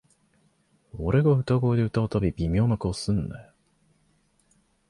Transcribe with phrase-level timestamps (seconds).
[0.97, 3.53] 俺が裏声で歌うたび、微妙な顔すんなよ